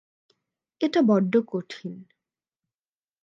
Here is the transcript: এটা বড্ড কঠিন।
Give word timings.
এটা 0.81 0.99
বড্ড 1.01 1.33
কঠিন। 1.47 1.93